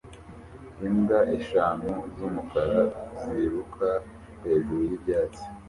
Imbwa 0.87 1.19
eshanu 1.37 1.89
z'umukara 2.15 2.81
ziruka 3.21 3.89
hejuru 4.43 4.81
y'ibyatsi 4.89 5.43